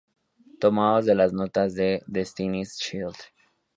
Tomados 0.59 1.05
de 1.05 1.13
las 1.13 1.31
notas 1.31 1.75
de 1.75 2.01
"Destiny's 2.07 2.75
Child". 2.79 3.17